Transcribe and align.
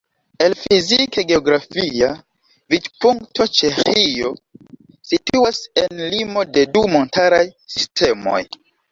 El 0.43 0.53
fizike-geografia 0.59 2.07
vidpunkto 2.73 3.45
Ĉeĥio 3.57 4.31
situas 5.09 5.59
en 5.83 6.01
limo 6.15 6.45
de 6.55 6.63
du 6.77 6.83
montaraj 6.95 7.43
sistemoj. 7.75 8.41